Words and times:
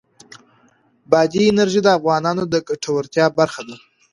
بادي 1.09 1.41
انرژي 1.51 1.81
د 1.83 1.87
افغانانو 1.97 2.43
د 2.53 2.55
ګټورتیا 2.67 3.25
برخه 3.39 3.61
ده. 3.67 3.77